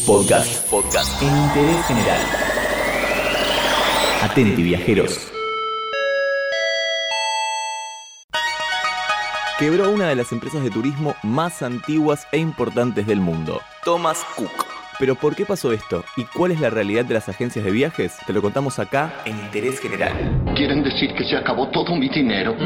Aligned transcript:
Podcast. 0.00 0.68
Podcast. 0.68 1.22
En 1.22 1.28
interés 1.28 1.86
general. 1.86 2.20
Atenti, 4.22 4.62
viajeros. 4.62 5.30
Quebró 9.60 9.92
una 9.92 10.08
de 10.08 10.16
las 10.16 10.32
empresas 10.32 10.64
de 10.64 10.70
turismo 10.70 11.14
más 11.22 11.62
antiguas 11.62 12.26
e 12.32 12.38
importantes 12.38 13.06
del 13.06 13.20
mundo, 13.20 13.60
Thomas 13.84 14.24
Cook. 14.34 14.66
Pero 14.98 15.14
¿por 15.14 15.36
qué 15.36 15.46
pasó 15.46 15.70
esto? 15.72 16.02
¿Y 16.16 16.24
cuál 16.24 16.50
es 16.50 16.60
la 16.60 16.70
realidad 16.70 17.04
de 17.04 17.14
las 17.14 17.28
agencias 17.28 17.64
de 17.64 17.70
viajes? 17.70 18.16
Te 18.26 18.32
lo 18.32 18.42
contamos 18.42 18.80
acá 18.80 19.22
en 19.24 19.38
Interés 19.38 19.78
General. 19.78 20.12
¿Quieren 20.56 20.82
decir 20.82 21.14
que 21.14 21.24
se 21.24 21.36
acabó 21.36 21.68
todo 21.70 21.94
mi 21.94 22.08
dinero? 22.08 22.56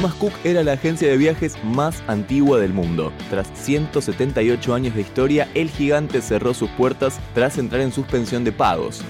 Thomas 0.00 0.14
Cook 0.14 0.32
era 0.44 0.62
la 0.64 0.72
agencia 0.72 1.08
de 1.08 1.18
viajes 1.18 1.62
más 1.62 2.02
antigua 2.06 2.58
del 2.58 2.72
mundo. 2.72 3.12
Tras 3.28 3.50
178 3.52 4.72
años 4.72 4.94
de 4.94 5.02
historia, 5.02 5.46
el 5.52 5.68
gigante 5.68 6.22
cerró 6.22 6.54
sus 6.54 6.70
puertas 6.70 7.20
tras 7.34 7.58
entrar 7.58 7.82
en 7.82 7.92
suspensión 7.92 8.42
de 8.42 8.50
pagos. 8.50 9.02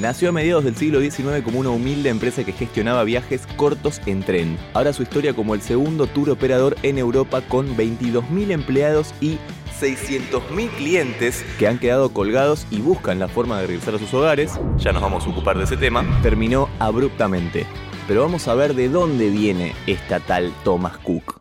Nació 0.00 0.30
a 0.30 0.32
mediados 0.32 0.64
del 0.64 0.74
siglo 0.74 1.02
XIX 1.02 1.42
como 1.44 1.60
una 1.60 1.68
humilde 1.68 2.08
empresa 2.08 2.44
que 2.44 2.54
gestionaba 2.54 3.04
viajes 3.04 3.46
cortos 3.58 4.00
en 4.06 4.22
tren. 4.22 4.56
Ahora 4.72 4.94
su 4.94 5.02
historia 5.02 5.34
como 5.34 5.54
el 5.54 5.60
segundo 5.60 6.06
tour 6.06 6.30
operador 6.30 6.76
en 6.82 6.96
Europa 6.96 7.42
con 7.42 7.76
22.000 7.76 8.52
empleados 8.52 9.12
y 9.20 9.36
600.000 9.78 10.70
clientes 10.78 11.44
que 11.58 11.68
han 11.68 11.78
quedado 11.78 12.10
colgados 12.14 12.66
y 12.70 12.80
buscan 12.80 13.18
la 13.18 13.28
forma 13.28 13.60
de 13.60 13.66
regresar 13.66 13.96
a 13.96 13.98
sus 13.98 14.14
hogares, 14.14 14.58
ya 14.78 14.92
nos 14.92 15.02
vamos 15.02 15.26
a 15.26 15.28
ocupar 15.28 15.58
de 15.58 15.64
ese 15.64 15.76
tema, 15.76 16.06
terminó 16.22 16.70
abruptamente. 16.78 17.66
Pero 18.08 18.22
vamos 18.22 18.48
a 18.48 18.54
ver 18.54 18.74
de 18.74 18.88
dónde 18.88 19.30
viene 19.30 19.74
esta 19.86 20.18
tal 20.20 20.52
Thomas 20.64 20.98
Cook. 20.98 21.40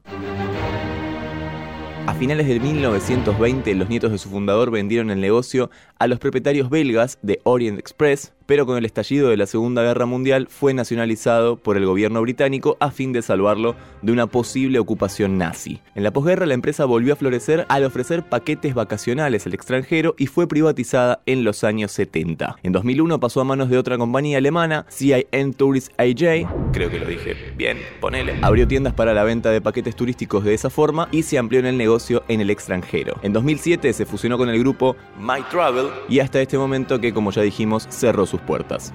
A 2.08 2.14
finales 2.14 2.48
de 2.48 2.60
1920, 2.60 3.74
los 3.76 3.90
nietos 3.90 4.12
de 4.12 4.18
su 4.18 4.30
fundador 4.30 4.70
vendieron 4.70 5.12
el 5.12 5.22
negocio 5.22 5.72
a 5.98 6.08
los 6.08 6.20
propietarios 6.20 6.70
belgas 6.70 7.18
de 7.22 7.40
Orient 7.44 7.80
Express, 7.80 8.34
pero 8.46 8.66
con 8.66 8.78
el 8.78 8.86
estallido 8.86 9.30
de 9.30 9.38
la 9.38 9.46
Segunda 9.46 9.84
Guerra 9.84 10.06
Mundial 10.06 10.48
fue 10.50 10.74
nacionalizado 10.74 11.58
por 11.58 11.78
el 11.78 11.86
gobierno 11.86 12.22
británico 12.22 12.78
a 12.80 12.92
fin 12.92 13.14
de 13.14 13.22
salvarlo 13.22 13.76
de 14.02 14.12
una 14.12 14.28
posible 14.28 14.80
ocupación 14.80 15.38
nazi. 15.38 15.82
En 15.96 16.04
la 16.04 16.12
posguerra 16.12 16.46
la 16.46 16.54
empresa 16.54 16.86
volvió 16.86 17.14
a 17.14 17.16
florecer 17.16 17.66
al 17.70 17.84
ofrecer 17.84 18.24
paquetes 18.24 18.74
vacacionales 18.74 19.46
al 19.46 19.54
extranjero 19.54 20.16
y 20.18 20.28
fue 20.28 20.48
privatizada 20.48 21.22
en 21.26 21.44
los 21.44 21.64
años 21.64 21.92
70. 21.92 22.58
En 22.64 22.72
2001 22.72 23.20
pasó 23.20 23.42
a 23.42 23.44
manos 23.44 23.70
de 23.70 23.78
otra 23.78 23.98
compañía 23.98 24.38
alemana, 24.38 24.86
CIN 24.90 25.54
Tourist 25.56 25.92
AJ, 26.00 26.48
creo 26.72 26.90
que 26.90 27.00
lo 27.00 27.06
dije 27.06 27.36
bien, 27.56 27.78
ponele. 28.00 28.40
Abrió 28.42 28.68
tiendas 28.68 28.94
para 28.94 29.14
la 29.14 29.24
venta 29.24 29.50
de 29.50 29.62
paquetes 29.62 29.96
turísticos 29.96 30.44
de 30.44 30.54
esa 30.54 30.70
forma 30.70 31.08
y 31.12 31.24
se 31.24 31.38
amplió 31.38 31.60
en 31.60 31.66
el 31.66 31.78
negocio 31.78 32.24
en 32.28 32.42
el 32.42 32.50
extranjero. 32.50 33.16
En 33.22 33.34
2007 33.34 33.94
se 33.94 34.06
fusionó 34.06 34.38
con 34.38 34.50
el 34.50 34.60
grupo 34.60 34.96
My 35.20 35.42
Travel 35.50 35.88
y 36.10 36.20
hasta 36.20 36.42
este 36.42 36.58
momento 36.58 37.00
que 37.00 37.14
como 37.14 37.32
ya 37.32 37.42
dijimos 37.42 37.88
cerró 37.90 38.26
sus 38.32 38.42
puertas. 38.42 38.94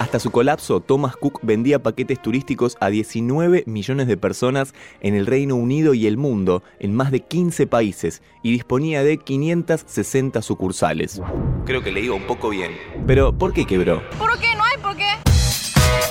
Hasta 0.00 0.18
su 0.18 0.30
colapso, 0.30 0.80
Thomas 0.80 1.14
Cook 1.14 1.40
vendía 1.42 1.82
paquetes 1.82 2.22
turísticos 2.22 2.78
a 2.80 2.88
19 2.88 3.64
millones 3.66 4.06
de 4.06 4.16
personas 4.16 4.74
en 5.02 5.14
el 5.14 5.26
Reino 5.26 5.56
Unido 5.56 5.92
y 5.92 6.06
el 6.06 6.16
mundo, 6.16 6.62
en 6.78 6.94
más 6.94 7.10
de 7.12 7.20
15 7.20 7.66
países, 7.66 8.22
y 8.42 8.50
disponía 8.50 9.04
de 9.04 9.18
560 9.18 10.40
sucursales. 10.40 11.20
Creo 11.66 11.82
que 11.82 11.92
le 11.92 12.00
iba 12.00 12.14
un 12.14 12.26
poco 12.26 12.48
bien. 12.48 12.72
Pero, 13.06 13.36
¿por 13.36 13.52
qué 13.52 13.66
quebró? 13.66 14.02
¿Por 14.18 14.38
qué? 14.38 14.49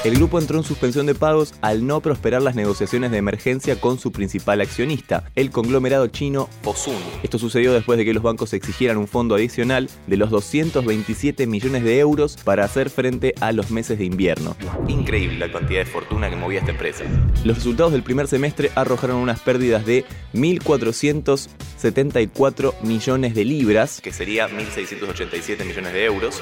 El 0.05 0.15
grupo 0.15 0.39
entró 0.39 0.57
en 0.57 0.63
suspensión 0.63 1.07
de 1.07 1.13
pagos 1.13 1.55
al 1.59 1.85
no 1.85 1.99
prosperar 1.99 2.41
las 2.41 2.55
negociaciones 2.55 3.11
de 3.11 3.17
emergencia 3.17 3.81
con 3.81 3.99
su 3.99 4.13
principal 4.13 4.61
accionista, 4.61 5.29
el 5.35 5.51
conglomerado 5.51 6.07
chino 6.07 6.47
Fosun. 6.61 6.95
Esto 7.21 7.37
sucedió 7.37 7.73
después 7.73 7.97
de 7.97 8.05
que 8.05 8.13
los 8.13 8.23
bancos 8.23 8.53
exigieran 8.53 8.95
un 8.95 9.09
fondo 9.09 9.35
adicional 9.35 9.89
de 10.07 10.15
los 10.15 10.29
227 10.29 11.47
millones 11.47 11.83
de 11.83 11.99
euros 11.99 12.37
para 12.37 12.63
hacer 12.63 12.89
frente 12.89 13.35
a 13.41 13.51
los 13.51 13.71
meses 13.71 13.99
de 13.99 14.05
invierno. 14.05 14.55
Increíble 14.87 15.37
la 15.37 15.51
cantidad 15.51 15.79
de 15.79 15.85
fortuna 15.85 16.29
que 16.29 16.37
movía 16.37 16.59
esta 16.59 16.71
empresa. 16.71 17.03
Los 17.43 17.57
resultados 17.57 17.91
del 17.91 18.03
primer 18.03 18.29
semestre 18.29 18.71
arrojaron 18.75 19.17
unas 19.17 19.41
pérdidas 19.41 19.85
de 19.85 20.05
1.474 20.33 22.73
millones 22.83 23.35
de 23.35 23.43
libras, 23.43 23.99
que 23.99 24.13
sería 24.13 24.47
1.687 24.47 25.65
millones 25.65 25.91
de 25.91 26.05
euros. 26.05 26.41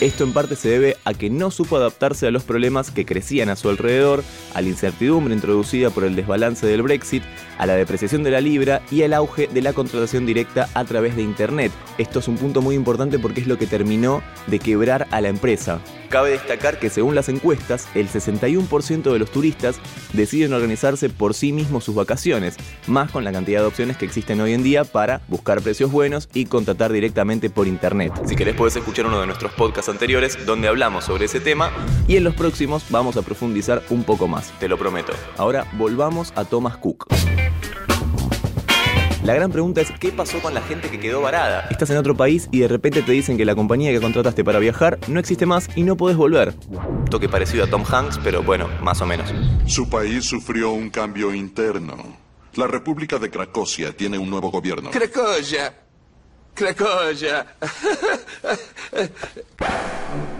Esto 0.00 0.24
en 0.24 0.32
parte 0.32 0.56
se 0.56 0.68
debe 0.68 0.96
a 1.04 1.14
que 1.14 1.30
no 1.30 1.52
supo 1.52 1.76
adaptarse 1.76 2.26
a 2.26 2.32
los 2.32 2.42
problemas 2.42 2.90
que 2.90 3.06
crecían 3.06 3.48
a 3.48 3.56
su 3.56 3.68
alrededor, 3.68 4.24
a 4.52 4.60
la 4.60 4.68
incertidumbre 4.68 5.34
introducida 5.34 5.90
por 5.90 6.02
el 6.02 6.16
desbalance 6.16 6.66
del 6.66 6.82
Brexit, 6.82 7.22
a 7.58 7.66
la 7.66 7.74
depreciación 7.74 8.24
de 8.24 8.32
la 8.32 8.40
libra 8.40 8.82
y 8.90 9.02
al 9.02 9.14
auge 9.14 9.46
de 9.46 9.62
la 9.62 9.72
contratación 9.72 10.26
directa 10.26 10.68
a 10.74 10.84
través 10.84 11.14
de 11.14 11.22
Internet. 11.22 11.70
Esto 11.96 12.18
es 12.18 12.26
un 12.26 12.36
punto 12.36 12.60
muy 12.60 12.74
importante 12.74 13.20
porque 13.20 13.40
es 13.40 13.46
lo 13.46 13.56
que 13.56 13.68
terminó 13.68 14.20
de 14.48 14.58
quebrar 14.58 15.06
a 15.12 15.20
la 15.20 15.28
empresa. 15.28 15.80
Cabe 16.08 16.30
destacar 16.30 16.78
que 16.78 16.90
según 16.90 17.14
las 17.14 17.28
encuestas, 17.28 17.88
el 17.94 18.08
61% 18.08 19.12
de 19.12 19.18
los 19.18 19.30
turistas 19.30 19.80
deciden 20.12 20.52
organizarse 20.52 21.08
por 21.08 21.34
sí 21.34 21.52
mismos 21.52 21.84
sus 21.84 21.94
vacaciones, 21.94 22.56
más 22.86 23.10
con 23.10 23.24
la 23.24 23.32
cantidad 23.32 23.60
de 23.60 23.66
opciones 23.66 23.96
que 23.96 24.04
existen 24.04 24.40
hoy 24.40 24.52
en 24.52 24.62
día 24.62 24.84
para 24.84 25.22
buscar 25.28 25.60
precios 25.60 25.90
buenos 25.90 26.28
y 26.32 26.46
contratar 26.46 26.92
directamente 26.92 27.50
por 27.50 27.66
internet. 27.66 28.12
Si 28.26 28.36
querés 28.36 28.54
podés 28.54 28.76
escuchar 28.76 29.06
uno 29.06 29.20
de 29.20 29.26
nuestros 29.26 29.52
podcasts 29.54 29.83
anteriores 29.88 30.44
donde 30.46 30.68
hablamos 30.68 31.04
sobre 31.04 31.26
ese 31.26 31.40
tema 31.40 31.70
y 32.06 32.16
en 32.16 32.24
los 32.24 32.34
próximos 32.34 32.84
vamos 32.90 33.16
a 33.16 33.22
profundizar 33.22 33.82
un 33.90 34.04
poco 34.04 34.28
más, 34.28 34.52
te 34.58 34.68
lo 34.68 34.78
prometo. 34.78 35.12
Ahora 35.36 35.66
volvamos 35.76 36.32
a 36.36 36.44
Thomas 36.44 36.76
Cook. 36.76 37.06
La 39.24 39.32
gran 39.32 39.50
pregunta 39.50 39.80
es, 39.80 39.90
¿qué 39.98 40.12
pasó 40.12 40.38
con 40.40 40.52
la 40.52 40.60
gente 40.60 40.90
que 40.90 41.00
quedó 41.00 41.22
varada? 41.22 41.66
Estás 41.70 41.88
en 41.88 41.96
otro 41.96 42.14
país 42.14 42.46
y 42.52 42.58
de 42.58 42.68
repente 42.68 43.00
te 43.00 43.12
dicen 43.12 43.38
que 43.38 43.46
la 43.46 43.54
compañía 43.54 43.90
que 43.90 43.98
contrataste 43.98 44.44
para 44.44 44.58
viajar 44.58 44.98
no 45.08 45.18
existe 45.18 45.46
más 45.46 45.70
y 45.74 45.82
no 45.82 45.96
podés 45.96 46.18
volver. 46.18 46.54
Toque 47.10 47.26
parecido 47.26 47.64
a 47.64 47.66
Tom 47.66 47.84
Hanks, 47.90 48.20
pero 48.22 48.42
bueno, 48.42 48.68
más 48.82 49.00
o 49.00 49.06
menos. 49.06 49.32
Su 49.66 49.88
país 49.88 50.26
sufrió 50.26 50.72
un 50.72 50.90
cambio 50.90 51.32
interno. 51.32 51.96
La 52.56 52.66
República 52.66 53.18
de 53.18 53.30
Cracosia 53.30 53.96
tiene 53.96 54.18
un 54.18 54.28
nuevo 54.28 54.50
gobierno. 54.50 54.90
Cracosia. 54.90 55.83
Cracosia. 56.54 57.46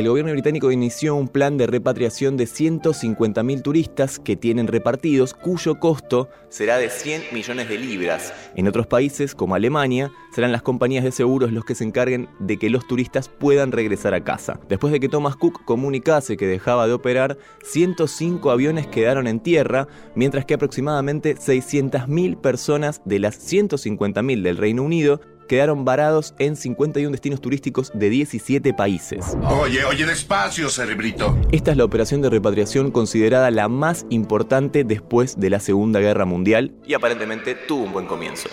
El 0.00 0.08
gobierno 0.08 0.32
británico 0.32 0.72
inició 0.72 1.14
un 1.14 1.28
plan 1.28 1.58
de 1.58 1.66
repatriación 1.66 2.38
de 2.38 2.44
150.000 2.44 3.60
turistas 3.60 4.18
que 4.18 4.34
tienen 4.34 4.66
repartidos, 4.66 5.34
cuyo 5.34 5.78
costo 5.78 6.30
será 6.48 6.78
de 6.78 6.88
100 6.88 7.24
millones 7.32 7.68
de 7.68 7.76
libras. 7.76 8.32
En 8.56 8.66
otros 8.66 8.86
países, 8.86 9.34
como 9.34 9.54
Alemania, 9.54 10.10
serán 10.34 10.52
las 10.52 10.62
compañías 10.62 11.04
de 11.04 11.12
seguros 11.12 11.52
los 11.52 11.66
que 11.66 11.74
se 11.74 11.84
encarguen 11.84 12.30
de 12.38 12.56
que 12.56 12.70
los 12.70 12.88
turistas 12.88 13.28
puedan 13.28 13.72
regresar 13.72 14.14
a 14.14 14.24
casa. 14.24 14.58
Después 14.70 14.90
de 14.90 15.00
que 15.00 15.10
Thomas 15.10 15.36
Cook 15.36 15.66
comunicase 15.66 16.38
que 16.38 16.46
dejaba 16.46 16.86
de 16.86 16.94
operar, 16.94 17.36
105 17.62 18.50
aviones 18.50 18.86
quedaron 18.86 19.26
en 19.26 19.38
tierra, 19.38 19.86
mientras 20.14 20.46
que 20.46 20.54
aproximadamente 20.54 21.36
600.000 21.36 22.40
personas 22.40 23.02
de 23.04 23.18
las 23.18 23.38
150.000 23.52 24.40
del 24.40 24.56
Reino 24.56 24.82
Unido 24.82 25.20
quedaron 25.50 25.84
varados 25.84 26.32
en 26.38 26.54
51 26.54 27.10
destinos 27.10 27.40
turísticos 27.40 27.90
de 27.92 28.08
17 28.08 28.72
países. 28.72 29.36
Oye, 29.48 29.84
oye, 29.84 30.06
despacio, 30.06 30.70
cerebrito. 30.70 31.36
Esta 31.50 31.72
es 31.72 31.76
la 31.76 31.84
operación 31.84 32.22
de 32.22 32.30
repatriación 32.30 32.92
considerada 32.92 33.50
la 33.50 33.66
más 33.66 34.06
importante 34.10 34.84
después 34.84 35.40
de 35.40 35.50
la 35.50 35.58
Segunda 35.58 35.98
Guerra 35.98 36.24
Mundial 36.24 36.70
y 36.86 36.94
aparentemente 36.94 37.56
tuvo 37.56 37.82
un 37.82 37.92
buen 37.92 38.06
comienzo. 38.06 38.48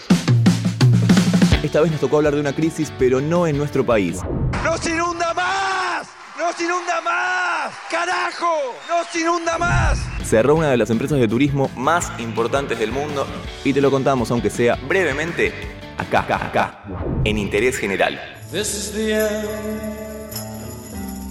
Esta 1.62 1.81
vez 1.81 1.91
nos 1.91 2.02
tocó 2.02 2.18
hablar 2.18 2.34
de 2.34 2.41
una 2.41 2.56
crisis, 2.56 2.91
pero 2.97 3.22
no 3.22 3.46
en 3.46 3.59
nuestro 3.59 3.85
país. 3.85 4.22
¡Nos 4.64 4.84
inunda 4.90 5.35
más! 5.35 6.08
¡Nos 6.40 6.59
inunda 6.59 7.00
más! 7.02 7.75
¡Carajo! 7.91 8.74
¡Nos 8.90 9.16
inunda 9.16 9.59
más! 9.59 10.00
Cerró 10.24 10.56
una 10.56 10.72
de 10.72 10.78
las 10.78 10.90
empresas 10.90 11.20
de 11.20 11.28
turismo 11.28 11.70
más 11.76 12.11
importantes 12.20 12.79
del 12.79 12.91
mundo 12.91 13.28
y 13.64 13.72
te 13.72 13.82
lo 13.82 13.91
contamos, 13.91 14.32
aunque 14.32 14.49
sea 14.49 14.79
brevemente, 14.88 15.77
acá, 15.97 16.20
acá, 16.20 16.35
acá, 16.35 16.84
en 17.26 17.38
Interés 17.38 17.78
General. 17.78 18.20
This 18.52 18.73
is 18.76 18.91
the 18.94 19.14
end, 19.14 20.32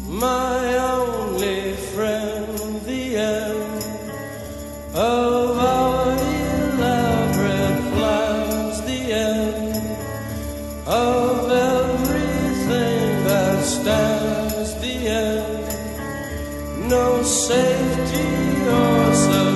my 0.08 0.76
only 0.78 1.74
friend, 1.94 2.82
the 2.84 3.16
end 3.16 3.84
of 4.94 5.58
our 5.58 6.12
elaborate 6.12 7.82
plans, 7.94 8.80
the 8.82 9.12
end 9.12 9.76
of 10.86 11.50
everything 11.50 13.24
that 13.24 13.64
stands, 13.64 14.74
the 14.80 15.08
end, 15.08 15.68
no 16.88 17.22
safety 17.22 18.28
or 18.68 19.14
surprise, 19.14 19.55